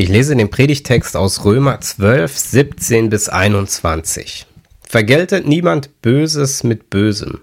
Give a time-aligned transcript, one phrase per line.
[0.00, 4.46] Ich lese den Predigtext aus Römer 12, 17 bis 21.
[4.80, 7.40] Vergeltet niemand Böses mit Bösem.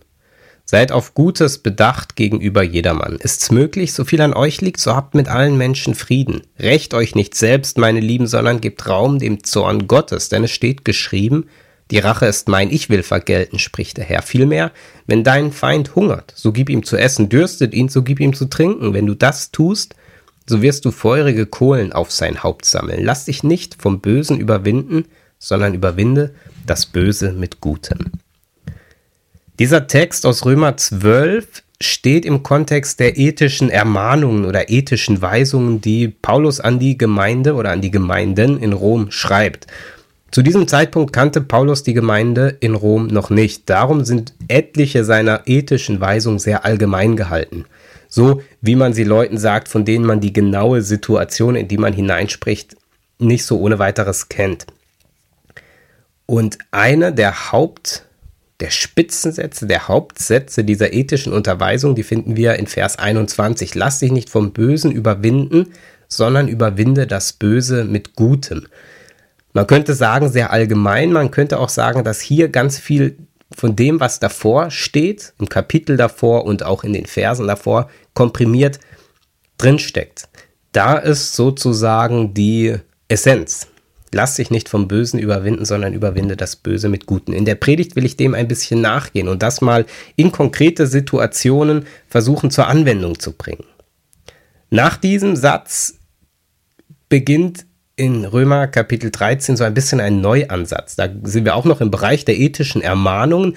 [0.63, 3.17] Seid auf Gutes bedacht gegenüber jedermann.
[3.19, 6.43] Ist's möglich, so viel an euch liegt, so habt mit allen Menschen Frieden.
[6.57, 10.85] Rächt euch nicht selbst, meine Lieben, sondern gebt Raum dem Zorn Gottes, denn es steht
[10.85, 11.49] geschrieben,
[11.91, 14.21] die Rache ist mein, ich will vergelten, spricht der Herr.
[14.21, 14.71] Vielmehr,
[15.07, 18.45] wenn dein Feind hungert, so gib ihm zu essen, dürstet ihn, so gib ihm zu
[18.45, 18.93] trinken.
[18.93, 19.93] Wenn du das tust,
[20.47, 23.03] so wirst du feurige Kohlen auf sein Haupt sammeln.
[23.03, 25.05] Lass dich nicht vom Bösen überwinden,
[25.39, 26.33] sondern überwinde
[26.65, 28.11] das Böse mit Gutem.
[29.59, 36.07] Dieser Text aus Römer 12 steht im Kontext der ethischen Ermahnungen oder ethischen Weisungen, die
[36.07, 39.67] Paulus an die Gemeinde oder an die Gemeinden in Rom schreibt.
[40.31, 43.69] Zu diesem Zeitpunkt kannte Paulus die Gemeinde in Rom noch nicht.
[43.69, 47.65] Darum sind etliche seiner ethischen Weisungen sehr allgemein gehalten.
[48.15, 51.91] So wie man sie Leuten sagt, von denen man die genaue Situation, in die man
[51.91, 52.77] hineinspricht,
[53.19, 54.65] nicht so ohne weiteres kennt.
[56.25, 58.05] Und eine der Haupt
[58.61, 63.75] der Spitzensätze, der Hauptsätze dieser ethischen Unterweisung, die finden wir in Vers 21.
[63.75, 65.73] Lass dich nicht vom Bösen überwinden,
[66.07, 68.67] sondern überwinde das Böse mit Gutem.
[69.51, 73.17] Man könnte sagen, sehr allgemein, man könnte auch sagen, dass hier ganz viel
[73.53, 78.79] von dem, was davor steht, im Kapitel davor und auch in den Versen davor, komprimiert
[79.57, 80.27] drinsteckt.
[80.71, 82.75] Da ist sozusagen die
[83.07, 83.67] Essenz.
[84.11, 87.33] Lass dich nicht vom Bösen überwinden, sondern überwinde das Böse mit Guten.
[87.33, 89.85] In der Predigt will ich dem ein bisschen nachgehen und das mal
[90.15, 93.65] in konkrete Situationen versuchen zur Anwendung zu bringen.
[94.69, 95.95] Nach diesem Satz
[97.09, 100.95] beginnt in Römer Kapitel 13 so ein bisschen ein Neuansatz.
[100.95, 103.55] Da sind wir auch noch im Bereich der ethischen Ermahnungen.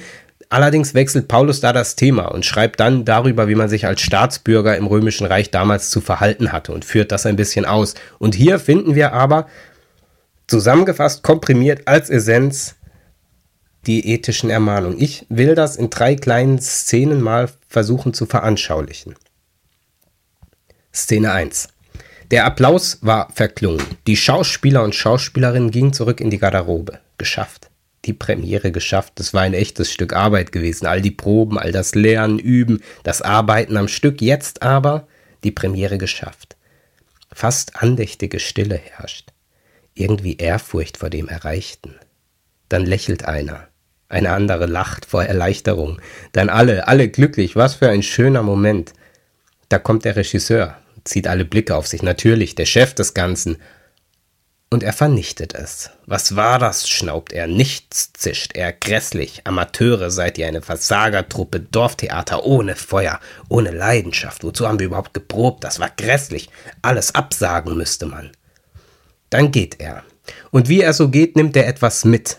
[0.48, 4.76] Allerdings wechselt Paulus da das Thema und schreibt dann darüber, wie man sich als Staatsbürger
[4.76, 7.94] im Römischen Reich damals zu verhalten hatte und führt das ein bisschen aus.
[8.18, 9.46] Und hier finden wir aber
[10.48, 12.76] Zusammengefasst, komprimiert als Essenz
[13.86, 14.98] die ethischen Ermahnungen.
[14.98, 19.14] Ich will das in drei kleinen Szenen mal versuchen zu veranschaulichen.
[20.92, 21.68] Szene 1.
[22.30, 23.82] Der Applaus war verklungen.
[24.06, 27.00] Die Schauspieler und Schauspielerinnen gingen zurück in die Garderobe.
[27.16, 27.70] Geschafft.
[28.04, 29.14] Die Premiere geschafft.
[29.16, 30.86] Das war ein echtes Stück Arbeit gewesen.
[30.86, 34.20] All die Proben, all das Lernen, Üben, das Arbeiten am Stück.
[34.20, 35.08] Jetzt aber
[35.42, 36.56] die Premiere geschafft.
[37.32, 39.32] Fast andächtige Stille herrscht
[39.98, 41.94] irgendwie Ehrfurcht vor dem Erreichten.
[42.68, 43.68] Dann lächelt einer,
[44.08, 46.00] eine andere lacht vor Erleichterung,
[46.32, 48.92] dann alle, alle glücklich, was für ein schöner Moment.
[49.68, 50.76] Da kommt der Regisseur,
[51.08, 53.58] zieht alle Blicke auf sich, natürlich, der Chef des Ganzen.
[54.70, 55.90] Und er vernichtet es.
[56.04, 56.88] Was war das?
[56.88, 57.46] schnaubt er.
[57.46, 58.72] Nichts zischt er.
[58.72, 59.40] Grässlich.
[59.44, 61.60] Amateure seid ihr eine Versagertruppe.
[61.60, 64.44] Dorftheater ohne Feuer, ohne Leidenschaft.
[64.44, 65.64] Wozu haben wir überhaupt geprobt?
[65.64, 66.50] Das war grässlich.
[66.82, 68.30] Alles absagen müsste man.
[69.30, 70.04] Dann geht er.
[70.50, 72.36] Und wie er so geht, nimmt er etwas mit.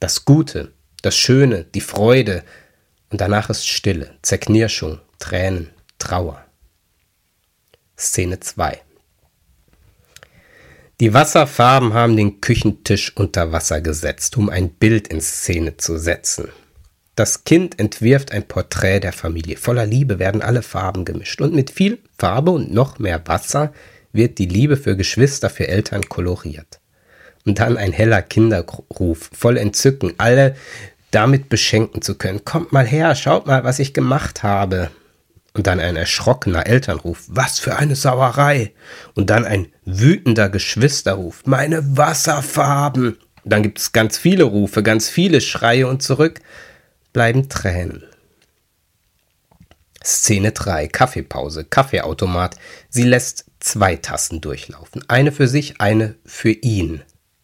[0.00, 2.42] Das Gute, das Schöne, die Freude.
[3.08, 6.44] Und danach ist Stille, Zerknirschung, Tränen, Trauer.
[8.00, 8.80] Szene 2
[11.00, 16.48] Die Wasserfarben haben den Küchentisch unter Wasser gesetzt, um ein Bild in Szene zu setzen.
[17.14, 19.58] Das Kind entwirft ein Porträt der Familie.
[19.58, 23.74] Voller Liebe werden alle Farben gemischt und mit viel Farbe und noch mehr Wasser
[24.12, 26.80] wird die Liebe für Geschwister, für Eltern koloriert.
[27.44, 30.56] Und dann ein heller Kinderruf, voll Entzücken, alle
[31.10, 32.44] damit beschenken zu können.
[32.44, 34.90] Kommt mal her, schaut mal, was ich gemacht habe.
[35.52, 38.72] Und dann ein erschrockener Elternruf, was für eine Sauerei.
[39.14, 43.18] Und dann ein wütender Geschwisterruf, meine Wasserfarben.
[43.44, 46.40] Dann gibt es ganz viele Rufe, ganz viele Schreie und zurück
[47.12, 48.04] bleiben Tränen.
[50.02, 52.56] Szene 3, Kaffeepause, Kaffeeautomat.
[52.88, 55.04] Sie lässt zwei Tassen durchlaufen.
[55.08, 57.02] Eine für sich, eine für ihn,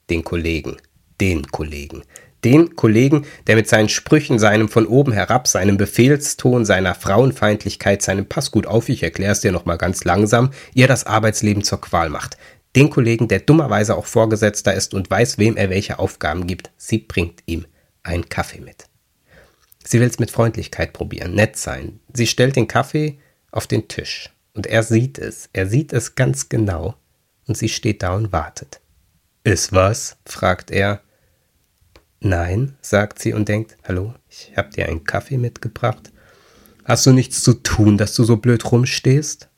[0.08, 0.78] den Kollegen,
[1.20, 2.02] den Kollegen.
[2.46, 8.26] Den Kollegen, der mit seinen Sprüchen, seinem von oben herab, seinem Befehlston, seiner Frauenfeindlichkeit, seinem
[8.26, 12.08] Pass gut auf, ich erkläre es dir nochmal ganz langsam, ihr das Arbeitsleben zur Qual
[12.08, 12.36] macht.
[12.76, 16.70] Den Kollegen, der dummerweise auch Vorgesetzter ist und weiß, wem er welche Aufgaben gibt.
[16.76, 17.66] Sie bringt ihm
[18.04, 18.84] einen Kaffee mit.
[19.84, 21.98] Sie will es mit Freundlichkeit probieren, nett sein.
[22.14, 23.18] Sie stellt den Kaffee
[23.50, 24.30] auf den Tisch.
[24.54, 26.94] Und er sieht es, er sieht es ganz genau,
[27.48, 28.80] und sie steht da und wartet.
[29.42, 30.16] Ist was?
[30.24, 31.00] fragt er.
[32.20, 36.12] Nein, sagt sie und denkt, hallo, ich hab dir einen Kaffee mitgebracht.
[36.84, 39.48] Hast du nichts zu tun, dass du so blöd rumstehst?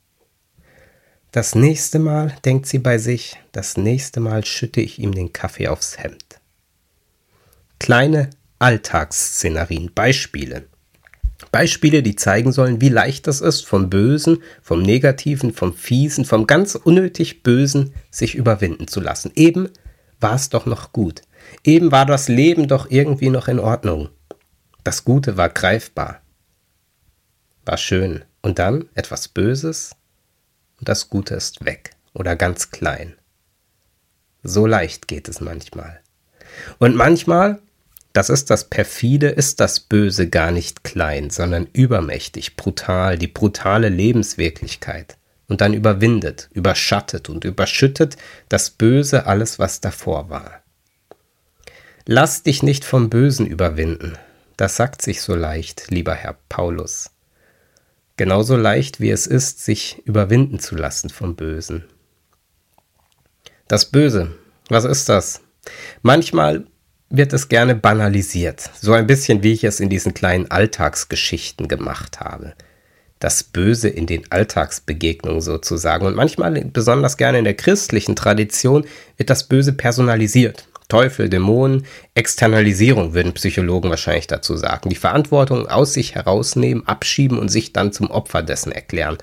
[1.30, 5.68] Das nächste Mal, denkt sie bei sich, das nächste Mal schütte ich ihm den Kaffee
[5.68, 6.40] aufs Hemd.
[7.78, 10.64] Kleine Alltagsszenarien, Beispiele.
[11.52, 16.46] Beispiele, die zeigen sollen, wie leicht es ist, vom Bösen, vom Negativen, vom Fiesen, vom
[16.46, 19.30] ganz unnötig Bösen sich überwinden zu lassen.
[19.36, 19.68] Eben
[20.20, 21.22] war es doch noch gut.
[21.64, 24.08] Eben war das Leben doch irgendwie noch in Ordnung.
[24.84, 26.20] Das Gute war greifbar.
[27.64, 28.24] War schön.
[28.42, 29.96] Und dann etwas Böses
[30.78, 33.14] und das Gute ist weg oder ganz klein.
[34.42, 36.00] So leicht geht es manchmal.
[36.78, 37.60] Und manchmal
[38.18, 43.90] das ist das perfide, ist das Böse gar nicht klein, sondern übermächtig, brutal, die brutale
[43.90, 45.16] Lebenswirklichkeit.
[45.46, 48.16] Und dann überwindet, überschattet und überschüttet
[48.48, 50.62] das Böse alles, was davor war.
[52.10, 54.16] Lass dich nicht vom Bösen überwinden.
[54.56, 57.10] Das sagt sich so leicht, lieber Herr Paulus.
[58.16, 61.84] Genauso leicht wie es ist, sich überwinden zu lassen vom Bösen.
[63.68, 64.34] Das Böse,
[64.70, 65.42] was ist das?
[66.00, 66.64] Manchmal
[67.10, 72.20] wird es gerne banalisiert, so ein bisschen wie ich es in diesen kleinen Alltagsgeschichten gemacht
[72.20, 72.54] habe.
[73.18, 76.06] Das Böse in den Alltagsbegegnungen sozusagen.
[76.06, 78.86] Und manchmal, besonders gerne in der christlichen Tradition,
[79.18, 80.68] wird das Böse personalisiert.
[80.88, 84.88] Teufel, Dämonen, Externalisierung würden Psychologen wahrscheinlich dazu sagen.
[84.88, 89.18] Die Verantwortung aus sich herausnehmen, abschieben und sich dann zum Opfer dessen erklären.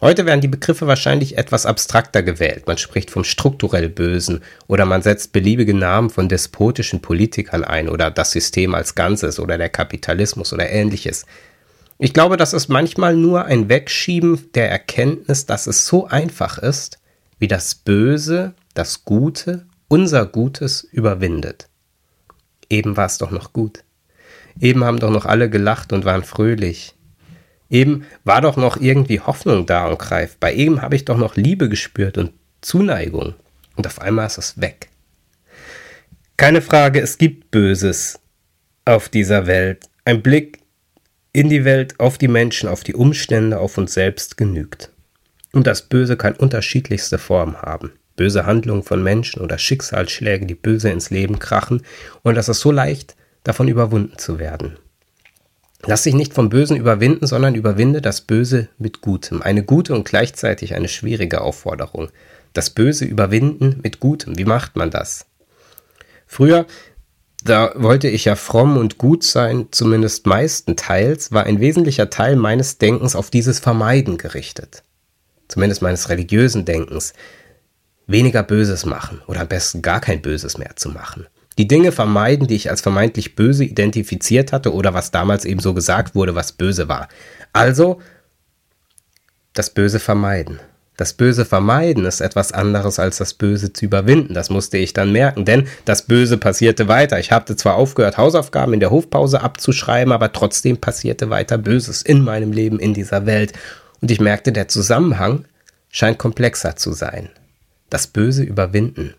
[0.00, 2.66] Heute werden die Begriffe wahrscheinlich etwas abstrakter gewählt.
[2.66, 8.10] Man spricht vom strukturell Bösen oder man setzt beliebige Namen von despotischen Politikern ein oder
[8.10, 11.24] das System als Ganzes oder der Kapitalismus oder ähnliches.
[11.98, 16.98] Ich glaube, das ist manchmal nur ein Wegschieben der Erkenntnis, dass es so einfach ist,
[17.38, 21.68] wie das Böse, das Gute, unser Gutes überwindet.
[22.70, 23.84] Eben war es doch noch gut.
[24.60, 26.94] Eben haben doch noch alle gelacht und waren fröhlich.
[27.70, 30.52] Eben war doch noch irgendwie Hoffnung da und greifbar.
[30.52, 33.34] Eben habe ich doch noch Liebe gespürt und Zuneigung.
[33.76, 34.88] Und auf einmal ist es weg.
[36.36, 38.20] Keine Frage, es gibt Böses
[38.84, 39.88] auf dieser Welt.
[40.04, 40.58] Ein Blick
[41.32, 44.90] in die Welt, auf die Menschen, auf die Umstände, auf uns selbst genügt.
[45.52, 47.92] Und das Böse kann unterschiedlichste Formen haben.
[48.16, 51.82] Böse Handlungen von Menschen oder Schicksalsschläge, die böse ins Leben krachen.
[52.22, 54.76] Und das ist so leicht, davon überwunden zu werden.
[55.86, 59.42] Lass dich nicht vom Bösen überwinden, sondern überwinde das Böse mit Gutem.
[59.42, 62.08] Eine gute und gleichzeitig eine schwierige Aufforderung.
[62.54, 64.38] Das Böse überwinden mit Gutem.
[64.38, 65.26] Wie macht man das?
[66.26, 66.66] Früher,
[67.44, 72.78] da wollte ich ja fromm und gut sein, zumindest meistenteils, war ein wesentlicher Teil meines
[72.78, 74.82] Denkens auf dieses Vermeiden gerichtet.
[75.48, 77.12] Zumindest meines religiösen Denkens.
[78.06, 81.26] Weniger Böses machen oder am besten gar kein Böses mehr zu machen
[81.58, 85.74] die Dinge vermeiden, die ich als vermeintlich böse identifiziert hatte oder was damals eben so
[85.74, 87.08] gesagt wurde, was böse war.
[87.52, 88.00] Also
[89.52, 90.58] das Böse vermeiden.
[90.96, 94.34] Das Böse vermeiden ist etwas anderes als das Böse zu überwinden.
[94.34, 97.18] Das musste ich dann merken, denn das Böse passierte weiter.
[97.18, 102.22] Ich hatte zwar aufgehört, Hausaufgaben in der Hofpause abzuschreiben, aber trotzdem passierte weiter Böses in
[102.22, 103.52] meinem Leben, in dieser Welt.
[104.00, 105.46] Und ich merkte, der Zusammenhang
[105.90, 107.28] scheint komplexer zu sein.
[107.94, 109.14] Das Böse überwinden.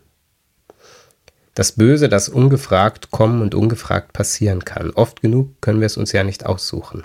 [1.54, 4.92] Das Böse, das ungefragt kommen und ungefragt passieren kann.
[4.92, 7.04] Oft genug können wir es uns ja nicht aussuchen.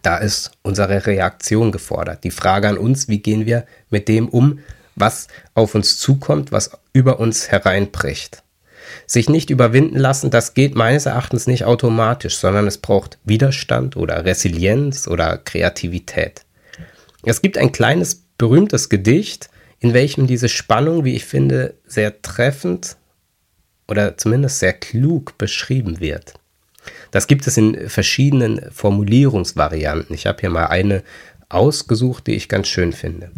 [0.00, 2.24] Da ist unsere Reaktion gefordert.
[2.24, 4.60] Die Frage an uns, wie gehen wir mit dem um,
[4.96, 8.42] was auf uns zukommt, was über uns hereinbricht.
[9.06, 14.24] Sich nicht überwinden lassen, das geht meines Erachtens nicht automatisch, sondern es braucht Widerstand oder
[14.24, 16.46] Resilienz oder Kreativität.
[17.24, 19.50] Es gibt ein kleines berühmtes Gedicht,
[19.82, 22.96] in welchem diese Spannung, wie ich finde, sehr treffend
[23.88, 26.34] oder zumindest sehr klug beschrieben wird.
[27.10, 30.14] Das gibt es in verschiedenen Formulierungsvarianten.
[30.14, 31.02] Ich habe hier mal eine
[31.48, 33.32] ausgesucht, die ich ganz schön finde.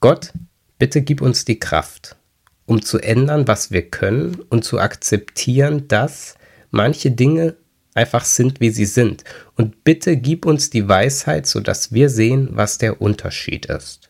[0.00, 0.32] Gott,
[0.78, 2.16] bitte gib uns die Kraft,
[2.64, 6.36] um zu ändern, was wir können und zu akzeptieren, dass
[6.70, 7.54] manche Dinge
[7.92, 9.24] einfach sind, wie sie sind.
[9.56, 14.08] Und bitte gib uns die Weisheit, sodass wir sehen, was der Unterschied ist.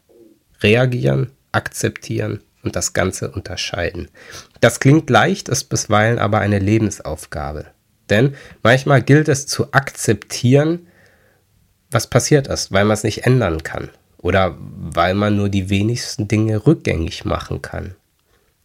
[0.61, 4.09] Reagieren, akzeptieren und das Ganze unterscheiden.
[4.61, 7.66] Das klingt leicht, ist bisweilen aber eine Lebensaufgabe.
[8.11, 10.87] Denn manchmal gilt es zu akzeptieren,
[11.90, 16.28] was passiert ist, weil man es nicht ändern kann oder weil man nur die wenigsten
[16.28, 17.94] Dinge rückgängig machen kann.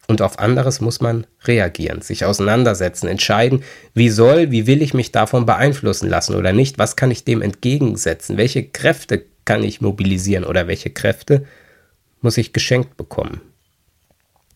[0.08, 3.64] Und auf anderes muss man reagieren, sich auseinandersetzen, entscheiden,
[3.94, 7.42] wie soll, wie will ich mich davon beeinflussen lassen oder nicht, was kann ich dem
[7.42, 11.46] entgegensetzen, welche Kräfte kann ich mobilisieren oder welche Kräfte
[12.22, 13.42] muss ich geschenkt bekommen.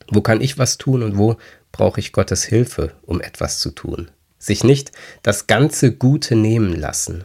[0.09, 1.37] Wo kann ich was tun und wo
[1.71, 4.11] brauche ich Gottes Hilfe, um etwas zu tun?
[4.37, 4.91] Sich nicht
[5.23, 7.23] das ganze Gute nehmen lassen.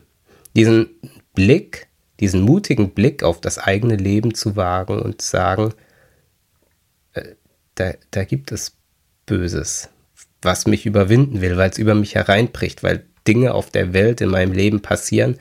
[0.54, 0.88] Diesen
[1.34, 1.88] Blick,
[2.20, 5.74] diesen mutigen Blick auf das eigene Leben zu wagen und sagen,
[7.14, 7.34] äh,
[7.74, 8.76] da, da gibt es
[9.26, 9.88] Böses,
[10.42, 14.28] was mich überwinden will, weil es über mich hereinbricht, weil Dinge auf der Welt in
[14.30, 15.38] meinem Leben passieren,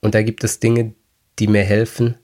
[0.00, 0.92] Und da gibt es Dinge,
[1.38, 2.16] die mir helfen,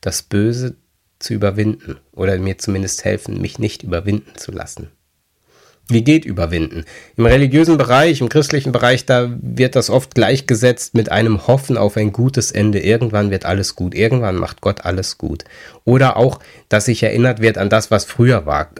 [0.00, 0.76] das Böse
[1.18, 4.90] zu überwinden oder mir zumindest helfen, mich nicht überwinden zu lassen.
[5.90, 6.84] Wie geht überwinden?
[7.16, 11.96] Im religiösen Bereich, im christlichen Bereich, da wird das oft gleichgesetzt mit einem Hoffen auf
[11.96, 12.78] ein gutes Ende.
[12.78, 13.94] Irgendwann wird alles gut.
[13.94, 15.44] Irgendwann macht Gott alles gut.
[15.84, 16.38] Oder auch,
[16.68, 18.70] dass sich erinnert wird an das, was früher war.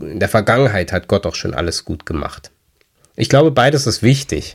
[0.00, 2.50] In der Vergangenheit hat Gott auch schon alles gut gemacht.
[3.16, 4.54] Ich glaube, beides ist wichtig.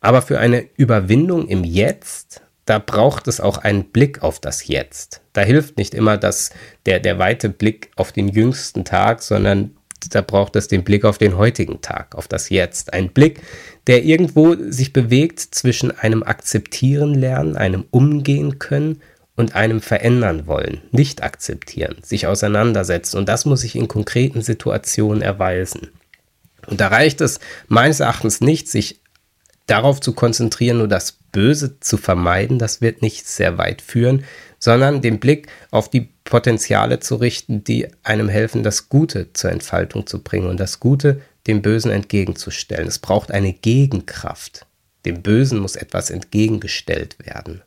[0.00, 5.22] Aber für eine Überwindung im Jetzt, da braucht es auch einen Blick auf das Jetzt.
[5.32, 6.50] Da hilft nicht immer das,
[6.84, 9.76] der, der weite Blick auf den jüngsten Tag, sondern
[10.10, 12.92] da braucht es den Blick auf den heutigen Tag, auf das Jetzt.
[12.92, 13.40] Ein Blick,
[13.86, 19.00] der irgendwo sich bewegt zwischen einem Akzeptieren lernen, einem Umgehen können
[19.36, 23.18] und einem verändern wollen, nicht akzeptieren, sich auseinandersetzen.
[23.18, 25.90] Und das muss sich in konkreten Situationen erweisen.
[26.66, 29.00] Und da reicht es meines Erachtens nicht, sich
[29.66, 32.58] darauf zu konzentrieren, nur das Böse zu vermeiden.
[32.58, 34.24] Das wird nicht sehr weit führen,
[34.58, 40.06] sondern den Blick auf die Potenziale zu richten, die einem helfen, das Gute zur Entfaltung
[40.06, 42.88] zu bringen und das Gute dem Bösen entgegenzustellen.
[42.88, 44.64] Es braucht eine Gegenkraft.
[45.04, 47.60] Dem Bösen muss etwas entgegengestellt werden.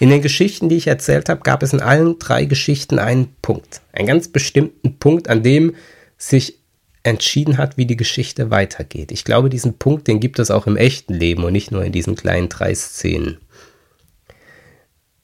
[0.00, 3.82] In den Geschichten, die ich erzählt habe, gab es in allen drei Geschichten einen Punkt,
[3.92, 5.76] einen ganz bestimmten Punkt, an dem
[6.16, 6.58] sich
[7.02, 9.12] entschieden hat, wie die Geschichte weitergeht.
[9.12, 11.92] Ich glaube, diesen Punkt, den gibt es auch im echten Leben und nicht nur in
[11.92, 13.38] diesen kleinen drei Szenen.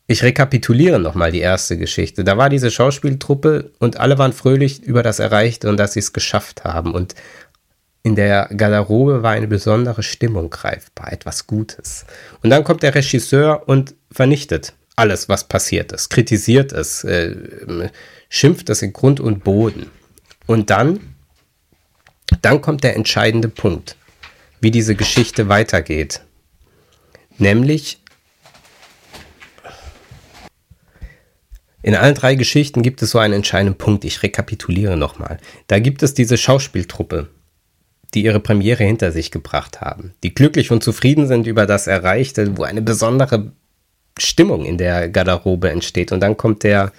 [0.07, 2.25] Ich rekapituliere nochmal die erste Geschichte.
[2.25, 6.12] Da war diese Schauspieltruppe und alle waren fröhlich über das Erreichte und dass sie es
[6.12, 6.93] geschafft haben.
[6.93, 7.14] Und
[8.02, 12.04] in der Garderobe war eine besondere Stimmung greifbar, etwas Gutes.
[12.43, 17.35] Und dann kommt der Regisseur und vernichtet alles, was passiert ist, kritisiert es, äh,
[18.28, 19.90] schimpft es in Grund und Boden.
[20.47, 21.13] Und dann,
[22.43, 23.97] dann kommt der entscheidende Punkt,
[24.61, 26.23] wie diese Geschichte weitergeht.
[27.38, 27.99] Nämlich
[31.85, 34.07] In allen drei Geschichten gibt es so einen entscheidenden Punkt.
[34.07, 35.37] Ich rekapituliere nochmal.
[35.66, 37.28] Da gibt es diese Schauspieltruppe,
[38.14, 42.57] die ihre Premiere hinter sich gebracht haben, die glücklich und zufrieden sind über das Erreichte,
[42.57, 43.52] wo eine besondere
[44.19, 46.11] Stimmung in der Garderobe entsteht.
[46.11, 46.90] Und dann kommt der,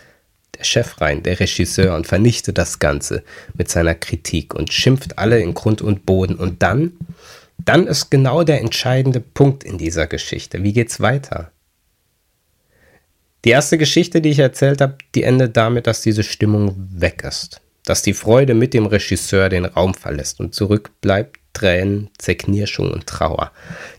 [0.57, 5.39] der Chef rein, der Regisseur, und vernichtet das Ganze mit seiner Kritik und schimpft alle
[5.39, 6.35] in Grund und Boden.
[6.35, 6.93] Und dann,
[7.57, 10.63] dann ist genau der entscheidende Punkt in dieser Geschichte.
[10.63, 11.51] Wie geht's weiter?
[13.43, 17.61] Die erste Geschichte, die ich erzählt habe, die endet damit, dass diese Stimmung weg ist.
[17.83, 23.51] Dass die Freude mit dem Regisseur den Raum verlässt und zurückbleibt Tränen, Zerknirschung und Trauer.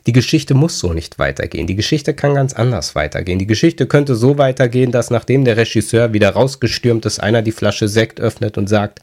[0.06, 1.66] Die Geschichte muss so nicht weitergehen.
[1.66, 3.40] Die Geschichte kann ganz anders weitergehen.
[3.40, 7.88] Die Geschichte könnte so weitergehen, dass nachdem der Regisseur wieder rausgestürmt ist, einer die Flasche
[7.88, 9.00] Sekt öffnet und sagt,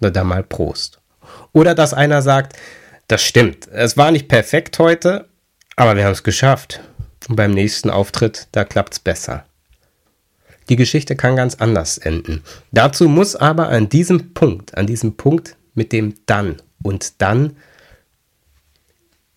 [0.00, 0.98] na dann mal Prost.
[1.52, 2.56] Oder dass einer sagt,
[3.06, 5.28] das stimmt, es war nicht perfekt heute,
[5.76, 6.80] aber wir haben es geschafft.
[7.28, 9.44] Und beim nächsten Auftritt, da klappt es besser.
[10.68, 12.42] Die Geschichte kann ganz anders enden.
[12.72, 17.56] Dazu muss aber an diesem Punkt, an diesem Punkt mit dem dann und dann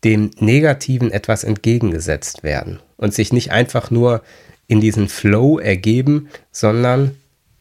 [0.03, 4.23] dem Negativen etwas entgegengesetzt werden und sich nicht einfach nur
[4.67, 7.17] in diesen Flow ergeben, sondern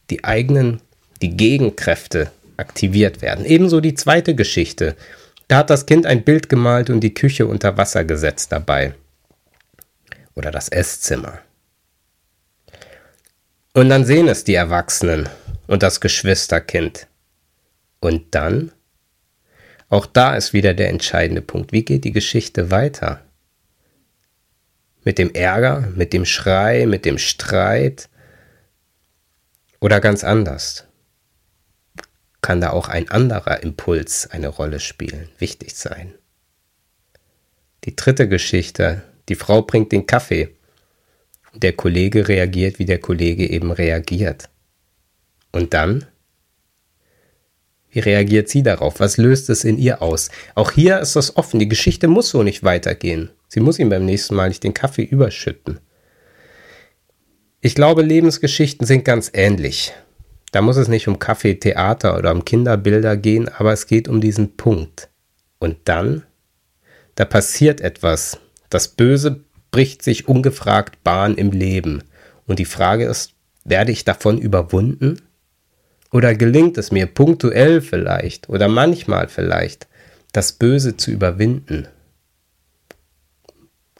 [0.09, 0.81] die eigenen,
[1.21, 3.45] die Gegenkräfte aktiviert werden.
[3.45, 4.95] Ebenso die zweite Geschichte.
[5.47, 8.93] Da hat das Kind ein Bild gemalt und die Küche unter Wasser gesetzt dabei.
[10.35, 11.39] Oder das Esszimmer.
[13.73, 15.29] Und dann sehen es die Erwachsenen
[15.67, 17.07] und das Geschwisterkind.
[17.99, 18.71] Und dann?
[19.91, 21.73] Auch da ist wieder der entscheidende Punkt.
[21.73, 23.25] Wie geht die Geschichte weiter?
[25.03, 28.07] Mit dem Ärger, mit dem Schrei, mit dem Streit
[29.81, 30.85] oder ganz anders?
[32.41, 36.13] Kann da auch ein anderer Impuls eine Rolle spielen, wichtig sein?
[37.83, 40.55] Die dritte Geschichte, die Frau bringt den Kaffee
[41.53, 44.47] der Kollege reagiert, wie der Kollege eben reagiert.
[45.51, 46.05] Und dann?
[47.91, 48.99] Wie reagiert sie darauf?
[48.99, 50.29] Was löst es in ihr aus?
[50.55, 51.59] Auch hier ist das offen.
[51.59, 53.29] Die Geschichte muss so nicht weitergehen.
[53.47, 55.79] Sie muss ihm beim nächsten Mal nicht den Kaffee überschütten.
[57.59, 59.93] Ich glaube, Lebensgeschichten sind ganz ähnlich.
[60.51, 64.19] Da muss es nicht um Kaffee, Theater oder um Kinderbilder gehen, aber es geht um
[64.19, 65.09] diesen Punkt.
[65.59, 66.23] Und dann?
[67.15, 68.39] Da passiert etwas.
[68.69, 72.03] Das Böse bricht sich ungefragt Bahn im Leben.
[72.47, 73.33] Und die Frage ist,
[73.63, 75.21] werde ich davon überwunden?
[76.11, 79.87] Oder gelingt es mir punktuell vielleicht oder manchmal vielleicht,
[80.33, 81.87] das Böse zu überwinden?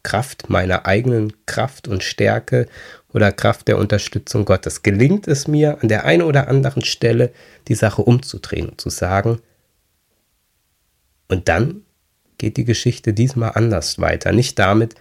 [0.03, 2.68] Kraft meiner eigenen Kraft und Stärke
[3.13, 4.84] oder Kraft der Unterstützung Gottes.
[4.84, 7.32] Gelingt es mir an der einen oder anderen Stelle
[7.68, 9.41] die Sache umzudrehen und zu sagen,
[11.30, 11.86] und dann
[12.38, 14.34] geht die Geschichte diesmal anders weiter.
[14.34, 14.96] Nicht damit,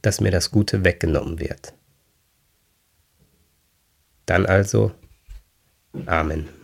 [0.00, 1.74] dass mir das Gute weggenommen wird.
[4.24, 4.92] Dann also
[6.08, 6.55] Amen.